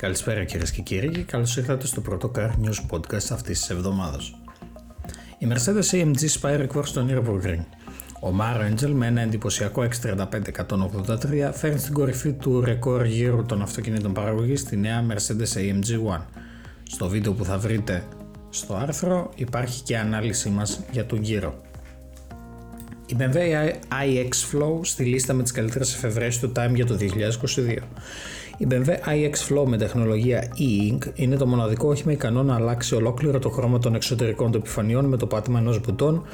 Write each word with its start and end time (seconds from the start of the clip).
Καλησπέρα 0.00 0.44
κυρίες 0.44 0.70
και 0.70 0.82
κύριοι 0.82 1.08
και 1.08 1.22
καλώς 1.22 1.56
ήρθατε 1.56 1.86
στο 1.86 2.00
πρώτο 2.00 2.30
Car 2.36 2.50
News 2.50 2.90
Podcast 2.90 3.30
αυτής 3.30 3.58
της 3.58 3.70
εβδομάδας. 3.70 4.32
Η 5.38 5.46
Mercedes 5.50 5.94
AMG 5.94 6.28
σπάει 6.28 6.56
ρεκόρ 6.56 6.86
στο 6.86 7.06
Nürburgring. 7.08 7.64
Ο 8.20 8.28
Maro 8.40 8.72
Angel 8.72 8.90
με 8.90 9.06
ένα 9.06 9.20
εντυπωσιακό 9.20 9.82
X35 9.82 10.26
183 10.68 11.50
φέρνει 11.52 11.78
στην 11.78 11.92
κορυφή 11.92 12.32
του 12.32 12.60
ρεκόρ 12.60 13.04
γύρου 13.04 13.46
των 13.46 13.62
αυτοκινήτων 13.62 14.12
παραγωγής 14.12 14.60
στη 14.60 14.76
νέα 14.76 15.06
Mercedes 15.08 15.58
AMG 15.58 16.14
One. 16.16 16.24
Στο 16.82 17.08
βίντεο 17.08 17.32
που 17.32 17.44
θα 17.44 17.58
βρείτε 17.58 18.04
στο 18.50 18.74
άρθρο 18.74 19.30
υπάρχει 19.34 19.82
και 19.82 19.98
ανάλυση 19.98 20.48
μας 20.48 20.80
για 20.92 21.06
τον 21.06 21.22
γύρο. 21.22 21.60
Η 23.10 23.16
BMW 23.18 23.68
iX 24.04 24.28
Flow 24.28 24.78
στη 24.82 25.04
λίστα 25.04 25.32
με 25.32 25.42
τις 25.42 25.52
καλύτερες 25.52 25.94
εφευρέσεις 25.94 26.40
του 26.40 26.52
Time 26.56 26.74
για 26.74 26.86
το 26.86 26.96
2022. 27.00 27.76
Η 28.58 28.66
BMW 28.70 28.88
iX 28.88 29.34
Flow 29.48 29.64
με 29.66 29.76
τεχνολογία 29.76 30.52
e-ink 30.58 30.98
είναι 31.14 31.36
το 31.36 31.46
μοναδικό 31.46 31.88
όχημα 31.88 32.12
ικανό 32.12 32.42
να 32.42 32.54
αλλάξει 32.54 32.94
ολόκληρο 32.94 33.38
το 33.38 33.50
χρώμα 33.50 33.78
των 33.78 33.94
εξωτερικών 33.94 34.50
των 34.50 34.60
επιφανειών 34.60 35.04
με 35.04 35.16
το 35.16 35.26
πάτημα 35.26 35.58
ενός 35.58 35.80
μπουτών, 35.80 36.24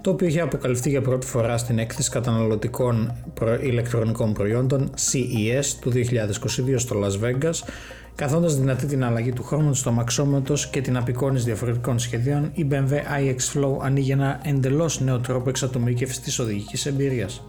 το 0.00 0.10
οποίο 0.10 0.26
έχει 0.26 0.40
αποκαλυφθεί 0.40 0.90
για 0.90 1.02
πρώτη 1.02 1.26
φορά 1.26 1.58
στην 1.58 1.78
έκθεση 1.78 2.10
καταναλωτικών 2.10 3.14
ηλεκτρονικών 3.62 4.32
προϊόντων 4.32 4.90
CES 4.90 5.64
του 5.80 5.92
2022 5.92 6.74
στο 6.76 6.96
Las 7.04 7.24
Vegas, 7.24 7.68
καθώντα 8.14 8.48
δυνατή 8.48 8.86
την 8.86 9.04
αλλαγή 9.04 9.32
του 9.32 9.42
χρώματο 9.42 9.82
του 9.82 9.88
αμαξώματο 9.88 10.54
και 10.70 10.80
την 10.80 10.96
απεικόνιση 10.96 11.44
διαφορετικών 11.44 11.98
σχεδίων, 11.98 12.50
η 12.54 12.66
BMW 12.70 12.92
iX 13.20 13.36
Flow 13.54 13.76
ανοίγει 13.82 14.10
ένα 14.10 14.40
εντελώς 14.42 15.00
νέο 15.00 15.18
τρόπο 15.18 15.48
εξατομίκευσης 15.48 16.20
της 16.20 16.38
οδηγικής 16.38 16.86
εμπειρίας. 16.86 17.42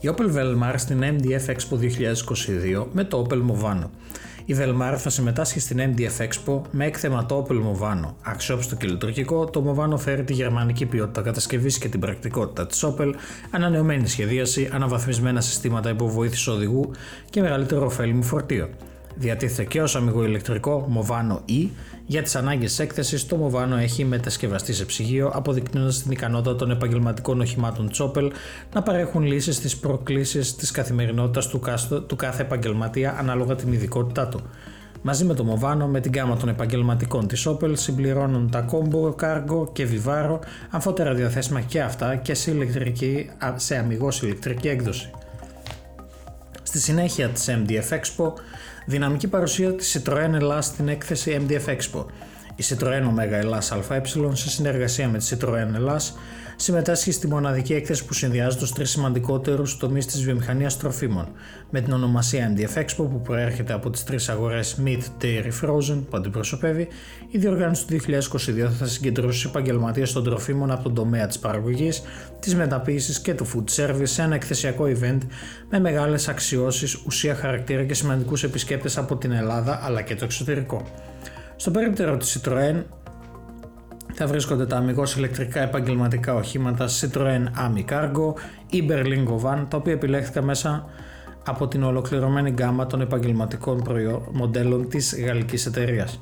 Η 0.00 0.10
Opel 0.16 0.34
Velmar 0.34 0.74
στην 0.76 1.02
MDF 1.02 1.50
Expo 1.50 1.78
2022 1.78 2.86
με 2.92 3.04
το 3.04 3.26
Opel 3.28 3.40
Movano. 3.50 3.88
Η 4.44 4.56
Velmar 4.58 4.94
θα 4.96 5.10
συμμετάσχει 5.10 5.60
στην 5.60 5.78
MDF 5.80 6.26
Expo 6.26 6.60
με 6.70 6.86
έκθεμα 6.86 7.26
το 7.26 7.46
Opel 7.46 7.54
Movano. 7.54 8.14
Αξιόπιστο 8.22 8.76
και 8.76 8.86
λειτουργικό, 8.86 9.44
το 9.44 9.64
Movano 9.66 9.98
φέρει 9.98 10.24
τη 10.24 10.32
γερμανική 10.32 10.86
ποιότητα 10.86 11.22
κατασκευής 11.22 11.78
και 11.78 11.88
την 11.88 12.00
πρακτικότητα 12.00 12.66
της 12.66 12.84
Opel, 12.84 13.12
ανανεωμένη 13.50 14.08
σχεδίαση, 14.08 14.68
αναβαθμισμένα 14.72 15.40
συστήματα 15.40 15.90
υποβοήθησης 15.90 16.46
οδηγού 16.46 16.90
και 17.30 17.40
μεγαλύτερο 17.40 17.86
ωφέλιμο 17.86 18.22
φορτίο. 18.22 18.68
Διατίθεται 19.14 19.64
και 19.64 19.82
ως 19.82 19.96
αμυγό 19.96 20.24
ηλεκτρικό 20.24 20.88
Movano 20.94 21.50
E. 21.50 21.68
Για 22.06 22.22
τις 22.22 22.36
ανάγκες 22.36 22.78
έκθεσης, 22.78 23.26
το 23.26 23.50
Movano 23.52 23.78
έχει 23.78 24.04
μετασκευαστεί 24.04 24.72
σε 24.72 24.84
ψυγείο, 24.84 25.30
αποδεικνύοντας 25.34 26.02
την 26.02 26.10
ικανότητα 26.10 26.56
των 26.56 26.70
επαγγελματικών 26.70 27.40
οχημάτων 27.40 27.90
Τσόπελ 27.90 28.32
να 28.74 28.82
παρέχουν 28.82 29.22
λύσεις 29.22 29.56
στις 29.56 29.76
προκλήσεις 29.76 30.54
της 30.54 30.70
καθημερινότητας 30.70 31.46
του, 31.48 31.60
του 32.06 32.16
κάθε 32.16 32.42
επαγγελματία 32.42 33.16
ανάλογα 33.18 33.54
την 33.54 33.72
ειδικότητά 33.72 34.28
του. 34.28 34.40
Μαζί 35.02 35.24
με 35.24 35.34
το 35.34 35.44
Movano, 35.52 35.86
με 35.86 36.00
την 36.00 36.12
γάμα 36.14 36.36
των 36.36 36.48
επαγγελματικών 36.48 37.26
της 37.26 37.48
Opel 37.48 37.72
συμπληρώνουν 37.72 38.50
τα 38.50 38.64
Combo, 38.70 39.14
Cargo 39.14 39.72
και 39.72 39.88
Vivaro, 39.90 40.38
αμφότερα 40.70 41.14
διαθέσιμα 41.14 41.60
και 41.60 41.80
αυτά 41.82 42.16
και 42.16 42.34
σε, 42.34 42.50
ηλεκτρική, 42.50 43.30
σε 43.56 43.76
αμυγός 43.76 44.22
ηλεκτρική 44.22 44.68
έκδοση. 44.68 45.10
Στη 46.72 46.80
συνέχεια 46.80 47.28
της 47.28 47.48
MDF 47.48 47.98
Expo, 47.98 48.32
δυναμική 48.86 49.28
παρουσία 49.28 49.74
της 49.74 50.02
Citroën 50.04 50.32
Ελλάς 50.34 50.66
στην 50.66 50.88
έκθεση 50.88 51.46
MDF 51.46 51.66
Expo. 51.66 52.04
Η 52.56 52.64
Citroën 52.68 53.02
Omega 53.02 53.32
Ελλάς 53.32 53.72
ΑΕ 53.72 54.02
σε 54.32 54.50
συνεργασία 54.50 55.08
με 55.08 55.18
τη 55.18 55.26
Citroën 55.30 55.74
Ελλάς 55.74 56.14
συμμετάσχει 56.56 57.12
στη 57.12 57.26
μοναδική 57.26 57.74
έκθεση 57.74 58.04
που 58.04 58.12
συνδυάζει 58.12 58.56
τους 58.56 58.72
τρεις 58.72 58.90
σημαντικότερους 58.90 59.76
τομείς 59.76 60.06
της 60.06 60.24
βιομηχανίας 60.24 60.76
τροφίμων, 60.78 61.28
με 61.70 61.80
την 61.80 61.92
ονομασία 61.92 62.54
NDF 62.54 62.78
Expo 62.78 63.08
που 63.10 63.20
προέρχεται 63.22 63.72
από 63.72 63.90
τις 63.90 64.04
τρεις 64.04 64.28
αγορές 64.28 64.80
Meat, 64.84 65.24
Dairy, 65.24 65.50
Frozen 65.62 66.02
που 66.10 66.16
αντιπροσωπεύει. 66.16 66.88
Η 67.30 67.38
διοργάνωση 67.38 67.86
του 67.86 67.92
2022 67.92 68.70
θα 68.78 68.86
συγκεντρώσει 68.86 69.46
επαγγελματίες 69.48 70.12
των 70.12 70.24
τροφίμων 70.24 70.70
από 70.70 70.82
τον 70.82 70.94
τομέα 70.94 71.26
της 71.26 71.38
παραγωγής, 71.38 72.02
της 72.40 72.54
μεταποίησης 72.54 73.20
και 73.20 73.34
του 73.34 73.46
food 73.46 73.82
service 73.82 74.02
σε 74.02 74.22
ένα 74.22 74.34
εκθεσιακό 74.34 74.84
event 74.84 75.18
με 75.70 75.80
μεγάλες 75.80 76.28
αξιώσεις, 76.28 76.94
ουσία 77.06 77.34
χαρακτήρα 77.34 77.84
και 77.84 77.94
σημαντικούς 77.94 78.42
επισκέπτες 78.42 78.98
από 78.98 79.16
την 79.16 79.32
Ελλάδα 79.32 79.80
αλλά 79.82 80.02
και 80.02 80.14
το 80.14 80.24
εξωτερικό. 80.24 80.84
Στο 81.62 81.70
περίπτερο 81.70 82.16
τη 82.16 82.32
Citroën, 82.34 82.82
θα 84.12 84.26
βρίσκονται 84.26 84.66
τα 84.66 84.76
αμυγός 84.76 85.16
ηλεκτρικά 85.16 85.60
επαγγελματικά 85.60 86.34
οχήματα 86.34 86.88
Citroën 86.88 87.44
Ami 87.66 87.84
Cargo 87.90 88.32
ή 88.70 88.86
Berlingo 88.88 89.40
Van, 89.42 89.66
τα 89.68 89.76
οποία 89.76 89.92
επιλέχθηκαν 89.92 90.44
μέσα 90.44 90.84
από 91.46 91.68
την 91.68 91.82
ολοκληρωμένη 91.82 92.50
γκάμα 92.50 92.86
των 92.86 93.00
επαγγελματικών 93.00 93.82
μοντέλων 94.32 94.88
της 94.88 95.20
γαλλικής 95.24 95.66
εταιρείας. 95.66 96.20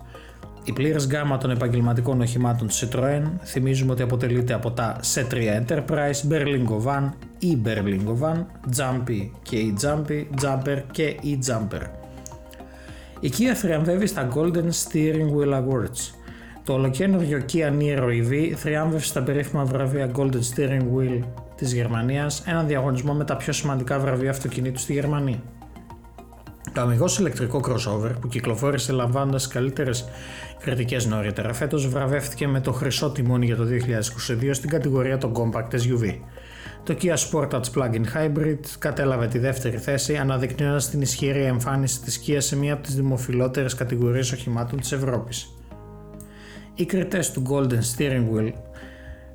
Η 0.64 0.72
πλήρες 0.72 1.06
γκάμα 1.06 1.38
των 1.38 1.50
επαγγελματικών 1.50 2.20
οχημάτων 2.20 2.68
Citroën 2.70 3.22
θυμίζουμε 3.44 3.92
ότι 3.92 4.02
αποτελείται 4.02 4.52
από 4.52 4.70
τα 4.70 5.00
C3 5.14 5.34
Enterprise, 5.34 6.30
Berlingo 6.30 6.84
Van, 6.84 7.08
ή 7.38 7.58
Berlingo 7.64 8.18
Van, 8.22 8.44
Jumpy 8.76 9.30
και 9.42 9.56
η 9.56 9.76
Jumpy, 9.82 10.24
Jumper 10.42 10.82
και 10.90 11.04
η 11.04 11.38
Jumper. 11.46 11.99
Η 13.20 13.32
Kia 13.38 13.54
θριαμβεύει 13.54 14.06
στα 14.06 14.28
Golden 14.34 14.70
Steering 14.84 15.36
Wheel 15.36 15.54
Awards– 15.54 16.10
το 16.64 16.72
ολοκένουργιο 16.72 17.44
Kia 17.52 17.80
Niro 17.80 18.08
EV 18.08 18.52
θριάμβευσε 18.56 19.08
στα 19.08 19.22
περίφημα 19.22 19.64
βραβεία 19.64 20.10
Golden 20.16 20.40
Steering 20.54 20.82
Wheel 20.96 21.20
της 21.56 21.72
Γερμανίας, 21.72 22.42
έναν 22.46 22.66
διαγωνισμό 22.66 23.14
με 23.14 23.24
τα 23.24 23.36
πιο 23.36 23.52
σημαντικά 23.52 23.98
βραβεία 23.98 24.30
αυτοκινήτου 24.30 24.78
στη 24.78 24.92
Γερμανία. 24.92 25.42
Το 26.72 26.80
αμυγός 26.80 27.18
ηλεκτρικό 27.18 27.60
crossover 27.64 28.10
που 28.20 28.28
κυκλοφόρησε 28.28 28.92
λαμβάνοντας 28.92 29.48
καλύτερες 29.48 30.04
κριτικές 30.60 31.06
νωρίτερα 31.06 31.52
φέτος 31.52 31.88
βραβεύτηκε 31.88 32.48
με 32.48 32.60
το 32.60 32.72
χρυσό 32.72 33.10
τιμόνι 33.10 33.46
για 33.46 33.56
το 33.56 33.64
2022 33.64 34.50
στην 34.52 34.70
κατηγορία 34.70 35.18
των 35.18 35.32
Compact 35.34 35.74
SUV. 35.74 36.14
Το 36.84 36.96
Kia 37.02 37.14
Sportage 37.14 37.70
Plug-in 37.74 38.04
Hybrid 38.14 38.58
κατέλαβε 38.78 39.26
τη 39.26 39.38
δεύτερη 39.38 39.76
θέση 39.76 40.16
αναδεικνύοντας 40.16 40.90
την 40.90 41.00
ισχυρή 41.00 41.42
εμφάνιση 41.42 42.00
της 42.00 42.22
Kia 42.26 42.36
σε 42.38 42.56
μία 42.56 42.72
από 42.72 42.82
τις 42.82 42.94
δημοφιλότερες 42.94 43.74
κατηγορίες 43.74 44.32
οχημάτων 44.32 44.80
της 44.80 44.92
Ευρώπης. 44.92 45.54
Οι 46.74 46.84
κριτές 46.84 47.30
του 47.30 47.42
Golden 47.50 47.80
Steering 47.96 48.24
Wheel 48.34 48.52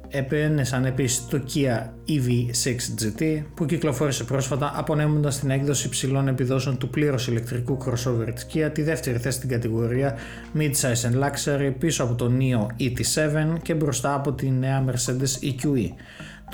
επένεσαν 0.10 0.86
επίσης 0.86 1.26
το 1.28 1.44
Kia 1.54 1.80
EV6 2.08 2.76
GT 3.02 3.44
που 3.56 3.66
κυκλοφόρησε 3.66 4.24
πρόσφατα 4.24 4.72
απονέμοντας 4.76 5.40
την 5.40 5.50
έκδοση 5.50 5.90
ψηλών 5.90 6.28
επιδόσεων 6.28 6.78
του 6.78 6.90
πλήρως 6.90 7.28
ηλεκτρικού 7.28 7.78
crossover 7.86 8.34
της 8.34 8.48
Kia 8.54 8.70
τη 8.74 8.82
δεύτερη 8.82 9.18
θέση 9.18 9.38
στην 9.38 9.50
κατηγορία 9.50 10.18
Midsize 10.58 11.12
and 11.12 11.24
Luxury 11.24 11.74
πίσω 11.80 12.04
από 12.04 12.16
το 12.16 12.32
NIO 12.40 12.84
ET7 12.84 13.58
και 13.62 13.74
μπροστά 13.74 14.14
από 14.14 14.34
τη 14.34 14.50
νέα 14.50 14.86
Mercedes 14.88 15.46
EQE 15.48 15.90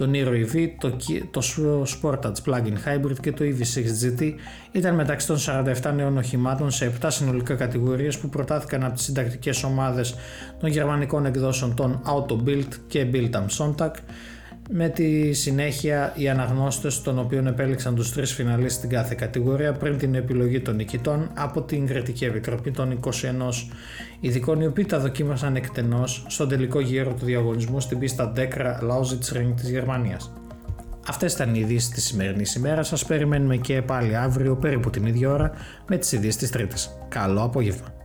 το 0.02 0.10
Niro 0.14 0.46
EV, 0.46 0.68
το, 0.80 0.98
το 1.32 1.42
Sportage 2.02 2.44
Plug-in 2.46 2.76
Hybrid 2.86 3.20
και 3.22 3.32
το 3.32 3.44
EV6 3.44 3.80
GT 4.04 4.34
ήταν 4.72 4.96
μεταξύ 4.96 5.28
των 5.28 5.38
47 5.82 5.92
νέων 5.96 6.18
οχημάτων 6.18 6.72
σε 6.72 6.94
7 7.02 7.06
συνολικά 7.10 7.56
κατηγορίες 7.56 8.18
που 8.18 8.30
προτάθηκαν 8.30 8.84
από 8.84 8.94
τις 8.94 9.04
συντακτικές 9.04 9.64
ομάδες 9.64 10.16
των 10.60 10.70
γερμανικών 10.70 11.26
εκδόσεων 11.26 11.76
των 11.76 12.02
Auto 12.06 12.48
Build 12.48 12.68
και 12.88 13.08
Build 13.14 13.32
Am 13.32 13.46
Sonntag 13.58 13.92
με 14.70 14.90
τη 14.90 15.34
συνέχεια 15.34 16.14
οι 16.16 16.30
αναγνώστες 16.30 17.02
των 17.02 17.20
οποίων 17.20 17.48
επέλεξαν 17.48 17.96
τους 17.96 18.14
τρεις 18.14 18.34
φιναλίστες 18.34 18.74
στην 18.74 18.90
κάθε 18.90 19.16
κατηγορία 19.16 19.74
πριν 19.74 19.98
την 19.98 20.16
επιλογή 20.16 20.60
των 20.60 20.76
νικητών 20.76 21.30
από 21.34 21.62
την 21.62 21.88
Κριτική 21.88 22.26
Επιτροπή 22.26 22.72
των 22.72 23.00
21 23.04 23.10
ειδικών 24.20 24.62
οι 24.62 24.66
οποίοι 24.66 24.86
τα 24.86 25.00
δοκίμασαν 25.00 25.56
εκτενώς 25.56 26.26
στον 26.28 26.50
τελικό 26.50 26.80
γύρο 26.80 27.14
του 27.14 27.26
διαγωνισμού 27.26 27.80
στην 27.80 28.00
πίστα 28.00 28.34
Dekra 28.36 28.90
Lausitzring 28.90 29.54
της 29.56 29.70
Γερμανίας. 29.70 30.32
Αυτές 31.08 31.34
ήταν 31.34 31.56
οι 31.56 31.60
ειδήσεις 31.60 31.90
της 31.90 32.04
σημερινής 32.04 32.56
ημέρας, 32.56 32.88
σας 32.88 33.06
περιμένουμε 33.06 33.58
και 33.58 33.82
πάλι 33.82 34.16
αύριο 34.16 34.56
περίπου 34.56 34.90
την 34.90 35.06
ίδια 35.06 35.32
ώρα 35.32 35.52
με 35.88 35.98
τις 35.98 36.12
ειδήσεις 36.12 36.38
της 36.38 36.50
Τρίτης. 36.50 36.98
Καλό 37.10 37.44
απόγευμα! 37.44 38.01